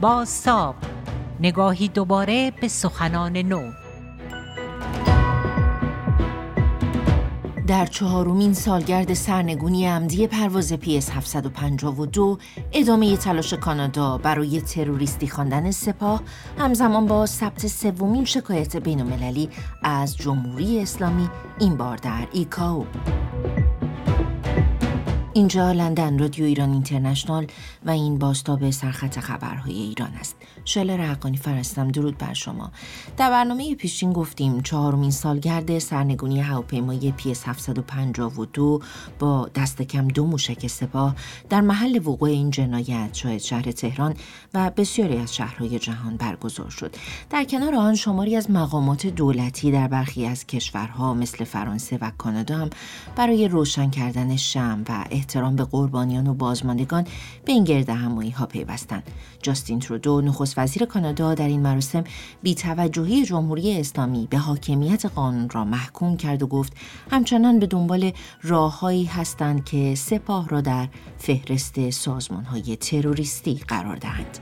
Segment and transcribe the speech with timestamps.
[0.00, 0.74] با ساب
[1.40, 3.70] نگاهی دوباره به سخنان نو.
[7.66, 12.38] در چهارمین سالگرد سرنگونی عمدی پرواز پیس 752
[12.72, 16.22] ادامه تلاش کانادا برای تروریستی خواندن سپاه
[16.58, 19.02] همزمان با ثبت سومین شکایت بین
[19.82, 21.28] از جمهوری اسلامی
[21.58, 22.86] این بار در ایکاو.
[25.32, 27.46] اینجا لندن رادیو ایران اینترنشنال
[27.86, 30.36] و این باستاب سرخط خبرهای ایران است.
[30.64, 31.88] شله رقانی فرستم.
[31.88, 32.72] درود بر شما.
[33.16, 38.80] در برنامه پیشین گفتیم چهارمین سالگرد سرنگونی هواپیمای پیس 752
[39.18, 41.14] با دست کم دو موشک سپاه
[41.48, 44.14] در محل وقوع این جنایت شاید شهر تهران
[44.54, 46.96] و بسیاری از شهرهای جهان برگزار شد.
[47.30, 52.56] در کنار آن شماری از مقامات دولتی در برخی از کشورها مثل فرانسه و کانادا
[52.56, 52.70] هم
[53.16, 57.04] برای روشن کردن شم و احترام به قربانیان و بازماندگان
[57.44, 59.02] به این گرد همایی ها پیوستند.
[59.42, 62.04] جاستین ترودو نخست وزیر کانادا در این مراسم
[62.42, 66.72] بیتوجهی جمهوری اسلامی به حاکمیت قانون را محکوم کرد و گفت
[67.10, 68.12] همچنان به دنبال
[68.42, 74.38] راههایی هستند که سپاه را در فهرست سازمان های تروریستی قرار دهند.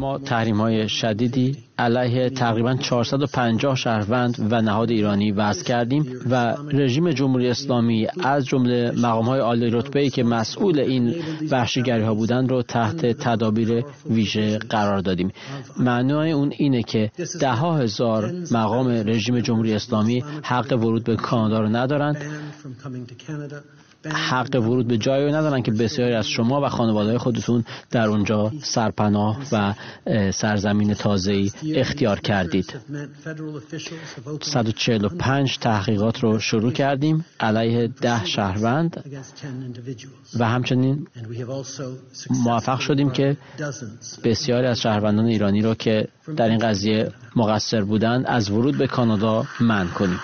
[0.00, 7.10] ما تحریم های شدیدی علیه تقریبا 450 شهروند و نهاد ایرانی وضع کردیم و رژیم
[7.10, 11.14] جمهوری اسلامی از جمله مقام های عالی رتبه که مسئول این
[11.50, 15.32] وحشیگری ها بودند رو تحت تدابیر ویژه قرار دادیم.
[15.78, 21.60] معنای اون اینه که ده ها هزار مقام رژیم جمهوری اسلامی حق ورود به کانادا
[21.60, 22.16] رو ندارند.
[24.06, 29.38] حق ورود به جایی ندارن که بسیاری از شما و خانواده خودتون در اونجا سرپناه
[29.52, 29.74] و
[30.30, 32.74] سرزمین تازه‌ای اختیار کردید.
[34.42, 39.04] 145 تحقیقات رو شروع کردیم علیه ده شهروند
[40.38, 41.06] و همچنین
[42.30, 43.36] موفق شدیم که
[44.24, 49.44] بسیاری از شهروندان ایرانی رو که در این قضیه مقصر بودند از ورود به کانادا
[49.60, 50.20] منع کنیم.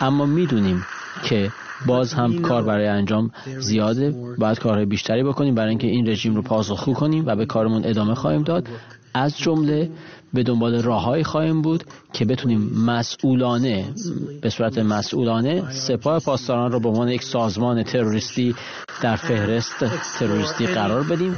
[0.00, 0.84] اما می‌دونیم
[1.24, 1.50] که
[1.86, 4.14] باز هم کار برای انجام زیاده.
[4.38, 8.14] باید کارهای بیشتری بکنیم برای اینکه این رژیم رو پاسخگو کنیم و به کارمون ادامه
[8.14, 8.68] خواهیم داد.
[9.14, 9.90] از جمله
[10.34, 13.84] به دنبال راههایی خواهیم بود که بتونیم مسئولانه
[14.42, 18.54] به صورت مسئولانه سپاه پاسداران رو به عنوان یک سازمان تروریستی
[19.02, 19.84] در فهرست
[20.18, 21.36] تروریستی قرار بدیم.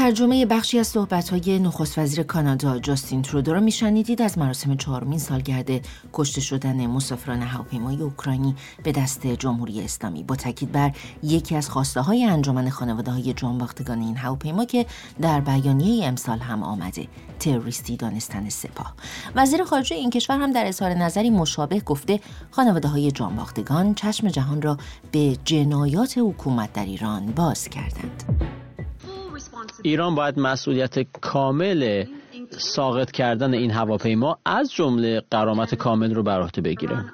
[0.00, 4.22] ترجمه بخشی از صحبت‌های نخست وزیر کانادا جاستین ترودو را میشنیدید.
[4.22, 5.70] از مراسم چهارمین سالگرد
[6.12, 10.22] کشته شدن مسافران هواپیمای اوکراینی به دست جمهوری اسلامی.
[10.22, 14.86] با تاکید بر یکی از خواسته های انجمن خانواده های جانباختگان این هواپیما که
[15.20, 17.06] در بیانیه امسال هم آمده
[17.40, 18.94] تروریستی دانستن سپاه.
[19.34, 24.62] وزیر خارجه این کشور هم در اظهار نظری مشابه گفته خانواده های جانباختگان چشم جهان
[24.62, 24.78] را
[25.12, 28.59] به جنایات حکومت در ایران باز کردند.
[29.82, 32.04] ایران باید مسئولیت کامل
[32.50, 37.04] ساقط کردن این هواپیما از جمله قرامت کامل رو بر عهده بگیره.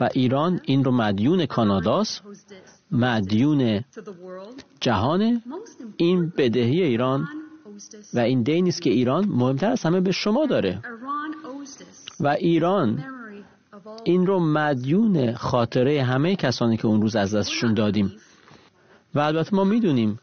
[0.00, 2.22] و ایران این رو مدیون کاناداست
[2.90, 3.84] مدیون
[4.80, 5.42] جهان.
[5.96, 7.28] این بدهی ایران
[8.14, 10.82] و این دینی است که ایران مهمتر از همه به شما داره.
[12.20, 13.04] و ایران
[14.04, 18.12] این رو مدیون خاطره همه کسانی که اون روز از دستشون دادیم.
[19.14, 20.18] و البته ما می‌دونیم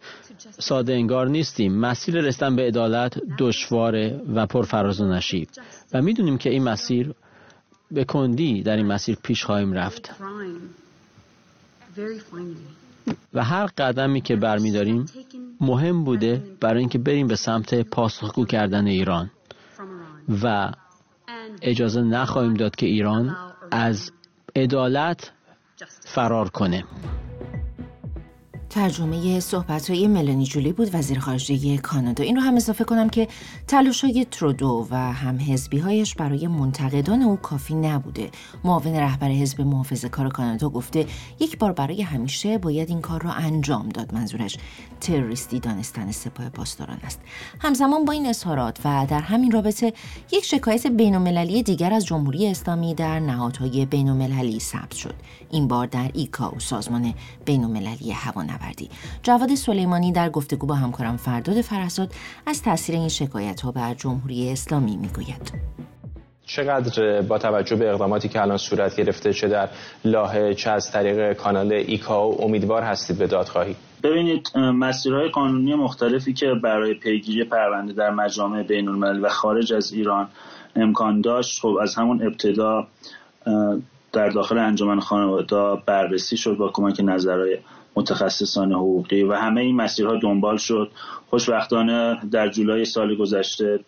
[0.59, 1.73] ساده انگار نیستیم.
[1.79, 5.47] مسیر رسیدن به عدالت دشواره و پرفراز و نشیب.
[5.93, 7.13] و می‌دونیم که این مسیر
[7.91, 10.11] به کندی در این مسیر پیش خواهیم رفت.
[13.33, 15.05] و هر قدمی که برمیداریم
[15.61, 19.31] مهم بوده برای اینکه بریم به سمت پاسخگو کردن ایران.
[20.43, 20.71] و
[21.61, 23.35] اجازه نخواهیم داد که ایران
[23.71, 24.11] از
[24.55, 25.31] عدالت
[26.05, 26.83] فرار کنه.
[28.69, 32.23] ترجمه صحبت های ملانی جولی بود وزیر خارجه کانادا.
[32.23, 33.27] این رو هم اضافه کنم که
[33.67, 35.39] تلاش های ترودو و هم
[35.83, 38.29] هایش برای منتقدان او کافی نبوده.
[38.63, 41.05] معاون رهبر حزب محافظه کار کانادا گفته
[41.39, 44.13] یک بار برای همیشه باید این کار را انجام داد.
[44.13, 44.57] منظورش
[45.01, 47.19] تروریستی دانستن سپاه پاسداران است.
[47.59, 49.93] همزمان با این اظهارات و در همین رابطه
[50.31, 55.15] یک شکایت بین دیگر از جمهوری اسلامی در نهادهای بین ثبت شد.
[55.51, 57.13] این بار در ایکاو سازمان
[57.45, 57.65] بین
[58.55, 58.89] هوانوردی
[59.23, 62.11] جواد سلیمانی در گفتگو با همکارم فرداد فرساد
[62.45, 65.75] از تاثیر این شکایت ها بر جمهوری اسلامی می‌گوید.
[66.45, 69.69] چقدر با توجه به اقداماتی که الان صورت گرفته چه در
[70.05, 76.47] لاهه چه از طریق کانال ایکاو امیدوار هستید به دادخواهی ببینید مسیرهای قانونی مختلفی که
[76.63, 80.27] برای پیگیری پرونده در مجامع بین و خارج از ایران
[80.75, 82.87] امکان داشت خب از همون ابتدا
[84.15, 87.57] در داخل انجمن خانواده بررسی شد با کمک نظرهای
[87.95, 90.91] متخصصان حقوقی و همه این مسیرها دنبال شد.
[91.29, 93.79] خوشبختانه در جولای سال گذشته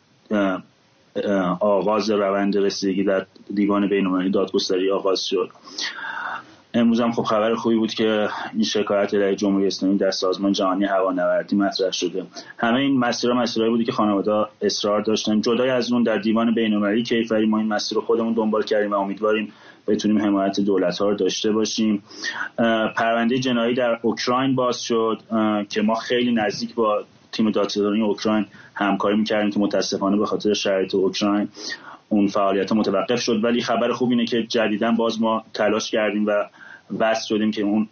[1.60, 5.50] آغاز روند رسیدگی در دیوان بینالمللی دادگستری آغاز شد.
[6.74, 10.86] امروز هم خب خبر خوبی بود که این شکایت در جمهوری اسلامی در سازمان جهانی
[10.86, 12.26] هوانوردی مطرح شده.
[12.58, 15.42] همه این مسیرها مسیرهایی بودی که خانواده اصرار داشتن.
[15.42, 18.96] جدای از اون در دیوان بین‌المللی کیفری ما این مسیر رو خودمون دنبال کردیم و
[18.96, 19.54] امیدواریم
[19.88, 22.04] بتونیم حمایت دولت ها رو داشته باشیم.
[22.96, 25.22] پرونده جنایی در اوکراین باز شد
[25.70, 28.46] که ما خیلی نزدیک با تیم دادستانی اوکراین
[28.76, 31.50] همکاری می‌کردیم که متاسفانه به خاطر شرایط اوکراین
[32.10, 33.44] اون فعالیت متوقف شد.
[33.44, 36.32] ولی خبر خوب اینه که جدیدا باز ما تلاش کردیم و
[37.00, 37.88] بس شدیم که اون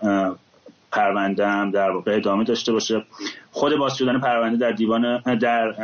[0.92, 3.04] پرونده هم در واقع ادامه داشته باشه.
[3.52, 5.76] خود باز شدن پرونده در دیوان در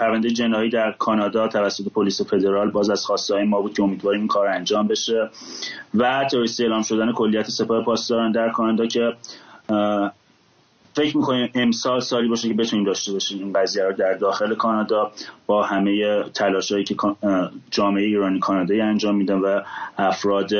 [0.00, 4.28] پرونده جنایی در کانادا توسط پلیس فدرال باز از خواسته ما بود که امیدواریم این
[4.28, 5.30] کار انجام بشه
[5.94, 9.12] و تروریستی اعلام شدن کلیت سپاه پاسداران در کانادا که
[10.94, 15.12] فکر می‌کنیم امسال سالی باشه که بتونیم داشته باشیم این قضیه رو در داخل کانادا
[15.46, 16.96] با همه تلاشهایی که
[17.70, 19.60] جامعه ایرانی کانادایی انجام میدن و
[19.98, 20.50] افراد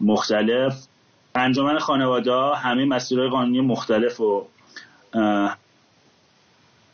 [0.00, 0.86] مختلف
[1.34, 4.48] انجمن خانواده همه مسیرهای قانونی مختلف رو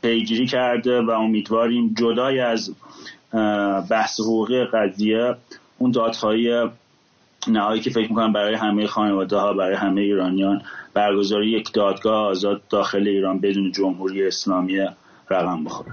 [0.09, 2.75] پیگیری کرده و امیدواریم جدای از
[3.91, 5.37] بحث حقوقی قضیه
[5.79, 6.69] اون دادخواهی
[7.49, 10.63] نهایی که فکر می‌کنم برای همه خانواده ها برای همه ایرانیان
[10.95, 14.79] برگزاری یک دادگاه آزاد داخل ایران بدون جمهوری اسلامی
[15.31, 15.93] رقم بخوره.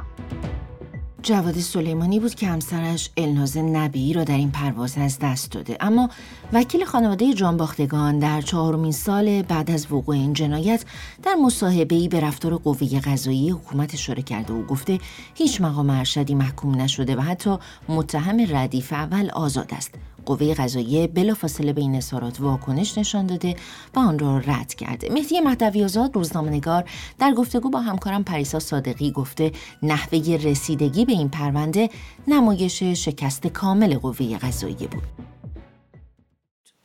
[1.25, 5.77] جواد سلیمانی بود که همسرش الناز نبی را در این پرواز از دست داده.
[5.79, 6.09] اما
[6.53, 10.85] وکیل خانواده جانباختگان در چهارمین سال بعد از وقوع این جنایت
[11.23, 14.99] در مصاحبه‌ای به رفتار قوه قضایی حکومت اشاره کرده و گفته
[15.35, 17.57] هیچ مقام ارشدی محکوم نشده و حتی
[17.89, 19.91] متهم ردیف اول آزاد است.
[20.25, 23.55] قوه قضاییه بلافاصله به این اظهارات واکنش نشان داده
[23.95, 25.09] و آن را رد کرده.
[25.13, 26.85] مهدی مهدوی آزاد روزنامه‌نگار
[27.19, 29.51] در گفتگو با همکارم پریسا صادقی گفته
[29.83, 31.89] نحوه رسیدگی به این پرونده
[32.27, 35.03] نمایش شکست کامل قوه قضاییه بود.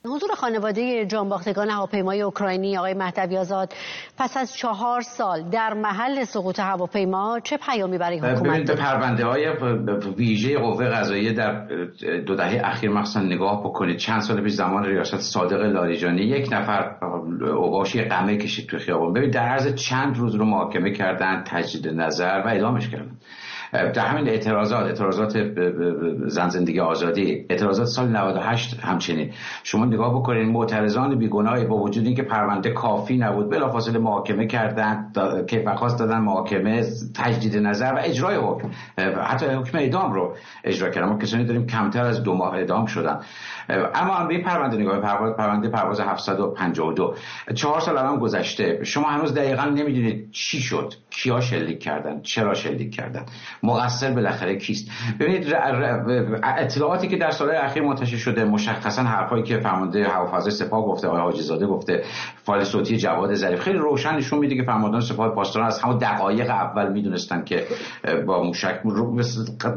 [0.05, 3.75] حضور خانواده جانباختگان هواپیمای اوکراینی آقای مهدوی آزاد
[4.19, 9.49] پس از چهار سال در محل سقوط هواپیما چه پیامی برای حکومت به پرونده های
[10.17, 11.65] ویژه قوه قضاییه در
[12.27, 13.97] دو دهه اخیر مخصوصا نگاه بکنید.
[13.97, 16.97] چند سال پیش زمان ریاست صادق لاریجانی یک نفر
[17.43, 22.43] اوباشی قمه کشید تو خیابان ببین در عرض چند روز رو محاکمه کردن تجدید نظر
[22.47, 23.17] و اعدامش کردن.
[23.72, 25.38] در همین اعتراضات اعتراضات
[26.26, 29.32] زن زندگی آزادی اعتراضات سال 98 همچنین.
[29.62, 35.12] شما نگاه بکنید معترضان بیگناه با وجود اینکه پرونده کافی نبود بلافاصله محاکمه کردن
[35.49, 36.82] که بخواست دادن محاکمه
[37.14, 38.70] تجدید نظر و اجرای حکم.
[39.22, 41.08] حتی حکم اعدام رو اجرا کردن.
[41.08, 43.20] ما کسانی داریم کمتر از دو ماه اعدام شدن.
[43.94, 47.14] اما به پرونده نگاه پرونده پرونده پرواز 752
[47.55, 48.84] چهار سال الان گذشته.
[48.84, 50.94] شما هنوز دقیقا نمی‌دونید چی شد.
[51.11, 53.25] کیا شلیک کردن؟ چرا شلیک کردن؟
[53.62, 54.91] مقصر بالاخره کیست.
[55.21, 55.55] ببینید
[56.43, 61.21] اطلاعاتی که در سالهای اخیر منتشر شده مشخصا حرفایی که فرمانده هوافضای سپاه گفته آقای
[61.21, 62.03] حاجی زاده گفته
[62.43, 63.61] فایل صوتی جواد ظریف.
[63.61, 67.67] خیلی روشن نشون میده که فرماندهان سپاه پاسداران از همون دقایق اول می‌دونستن که
[68.27, 68.83] با موشک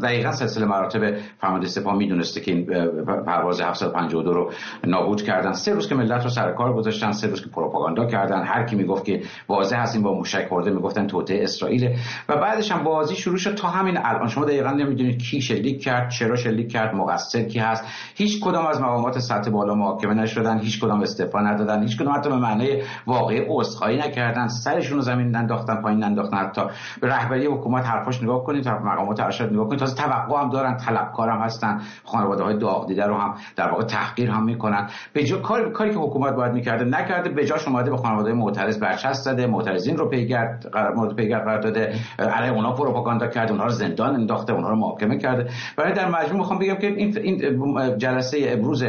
[0.03, 2.65] دقیقا سلسله مراتب فرمانده سپاه می‌دونسته که این
[3.25, 4.51] پرواز 752 رو
[4.87, 5.53] نابود کردن.
[5.53, 8.43] سه روز که ملت رو سر کار گذاشتن سه روز که پروپاگاندا کردن.
[8.43, 11.97] هر کی می‌گفت که واضح هستیم با موشک خورده می‌گفتن توطئه اسرائیل.
[12.29, 14.27] و بعدش هم بازی شروع شد تا همین الان.
[14.27, 17.83] شما دقیقا نمی‌دونید کی شلیک کرد چرا شلیک کرد مقصر کی هست.
[18.15, 22.29] هیچ کدام از مقامات سطح بالا محاکمه نشدن هیچ کدام استعفا ندادن هیچ کدام حتی
[22.29, 22.67] به معنی
[23.07, 24.47] واقعی عذرخواهی نکردن.
[24.47, 26.37] سرشون رو زمین ننداختن پایین ننداختن.
[26.37, 26.61] حتی
[27.01, 29.79] به رهبری حکومت حرفاش نگاه کنید مقامات ارشد نگاه کنید.
[29.79, 31.81] تازه توقع هم دارن طلبکار هم هستن.
[32.03, 34.89] خانواده های داغ دیده رو هم در واقع تحقیر هم می‌کنن.
[35.13, 38.79] به جا کاری کاری که حکومت باید می‌کرده نکرده به جاش اومده به خانواده معترض
[38.79, 39.47] برچسب زده.
[39.47, 41.93] معترضین رو پیگرد قرار پیگرد قرار داده.
[42.19, 45.49] علیه اونا پروپاگاندا کرده اونها رو زندان انداخته اونها رو محاکمه کرده.
[45.77, 48.83] برای در مجموع می‌خوام بگم که این این جلسه امروز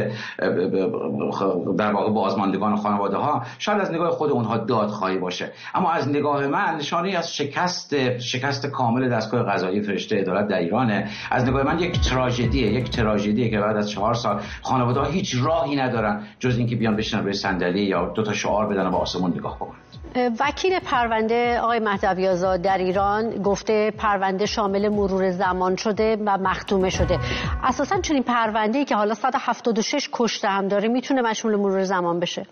[1.77, 5.51] در واقع بازماندگان خانواده ها شاید از نگاه خود اونها دادخواهی باشه.
[5.75, 11.09] اما از نگاه من نشانه از شکست شکست کامل دستگاه قضایی فرشته عدالت در ایرانه.
[11.31, 15.35] از نگاه من یک تراژدیه یک تراژدیه که بعد از چهار سال خانواده ها هیچ
[15.43, 18.97] راهی ندارن جز اینکه بیان بشینن روی صندلی یا دو تا شعار بدن و به
[18.97, 20.04] آسمون نگاه بکنن.
[20.15, 26.89] وکیل پرونده آقای مهدوی آزاد در ایران گفته پرونده شامل مرور زمان شده و مختومه
[26.89, 27.19] شده.
[27.63, 32.45] اساسا چنین پرونده ای که حالا 176 کشته هم داره می‌تونه مشمول مرور زمان بشه.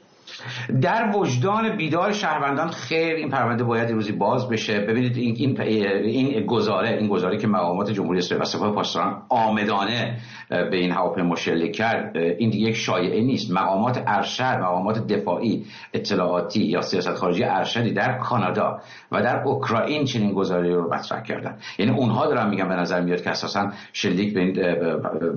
[0.82, 4.80] در وجدان بیدار شهروندان خیر این پرونده باید روزی باز بشه.
[4.80, 10.18] ببینید این این گزاره این گزاره که مقامات جمهوری اسلامی و سپاه پاسداران آمدانه
[10.50, 13.51] به این هواپیما شلیک کرد این یک شایعه نیست.
[13.51, 18.80] مقامات ارشد مقامات دفاعی اطلاعاتی یا سیاست خارجی ارشدی در کانادا
[19.12, 21.58] و در اوکراین چنین گزاره رو مطرح کردن.
[21.80, 24.51] یعنی اونها دارن میگن به نظر میاد که اساسا شلیک به,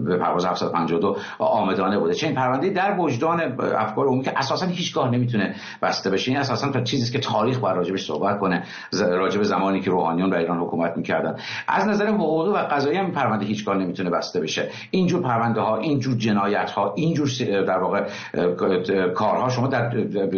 [0.04, 2.14] به پرواز 752 آمدانه بوده.
[2.14, 6.30] چنین پرونده در وجدان افکار عمومی که اساسا هیچگاه نمی‌تونه بسته بشه.
[6.30, 8.62] این اساسا تا چیزی که تاریخ باید راجبش صحبت کنه.
[8.92, 11.36] راجب زمانی که روحانیون در ایران حکومت می‌کردن.
[11.68, 14.68] از نظر حقوقی و قضایی هم پرونده هیچگاه نمی‌تونه بسته بشه.
[14.90, 17.28] اینجور پرونده ها اینجور جنایت ها اینجور
[17.66, 18.08] در واقع
[19.14, 19.88] کارها شما در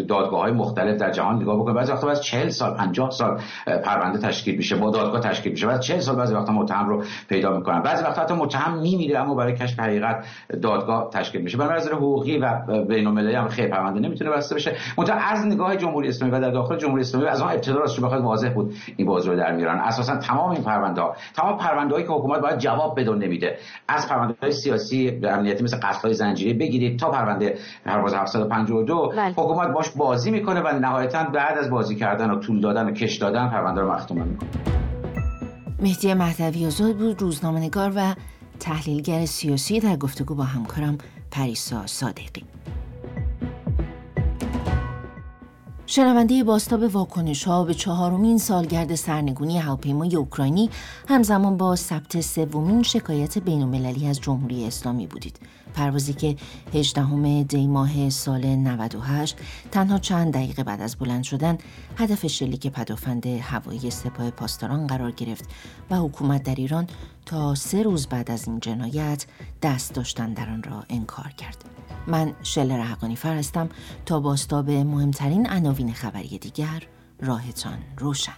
[0.09, 1.77] دادگاه های مختلف در جهان نگاه بکنید.
[1.77, 3.41] بعضی وقتا بعد 40 سال 50 سال
[3.85, 4.77] پرونده تشکیل میشه.
[4.77, 5.67] با دادگاه تشکیل میشه.
[5.67, 7.83] بعد 40 سال بعضی وقتا متهم رو پیدا می‌کنن.
[7.83, 10.27] بعضی وقتا حتی متهم میمیره اما برای کشف حقیقت
[10.63, 11.59] دادگاه تشکیل میشه.
[11.59, 14.77] برای نظر حقوقی و بین المللی هم خیر پرونده نمی‌تونه بسته بشه.
[14.99, 18.23] منتها از نگاه جمهوری اسلامی و در داخل جمهوری اسلامی از آن ابتدا راستش بخواد
[18.23, 19.79] واضح بود این بازی رو در میارن.
[19.79, 23.59] اساسا تمام این پرونده ها تمام پرونده هایی که حکومت باید جواب بدون نمیده.
[23.89, 29.33] از پرونده های سیاسی امنیتی مثل قتل های زنجیره بگیرید تا پرونده پرواز 752 بله.
[29.33, 33.17] حکومت باش بازی می‌کنه و نهایتا بعد از بازی کردن و طول دادن و کش
[33.17, 34.49] دادن پرونده رو مختوم می‌کنه.
[35.83, 38.15] مهدی مهدوی آزاد بود روزنامه‌نگار و
[38.61, 39.81] تحلیلگر سیاسی.
[39.81, 40.99] در گفتگو با همکارم
[41.31, 42.45] پریسا صادقی.
[45.91, 50.71] شنونده باستاب واکنش ها به چهارمین سالگرد سرنگونی هواپیمای اوکراینی
[51.09, 55.39] همزمان با ثبت سومین شکایت بینالمللی از جمهوری اسلامی بودید.
[55.79, 56.37] پروازی که
[56.75, 59.37] 18 دی ماه سال 98
[59.73, 61.59] تنها چند دقیقه بعد از بلند شدن
[61.97, 65.45] هدف شلیک پدافند هوایی سپاه پاسداران قرار گرفت
[65.91, 66.87] و حکومت در ایران
[67.27, 69.27] تا سه روز بعد از این جنایت
[69.63, 71.65] دست داشتن در آن را انکار کرد.
[72.07, 73.69] من شلر حقانی فرستم
[74.07, 76.83] تا باستاب مهمترین عناوین خبری دیگر
[77.21, 78.37] راهتان روشن